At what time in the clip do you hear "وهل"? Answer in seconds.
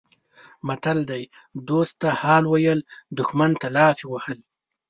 4.09-4.39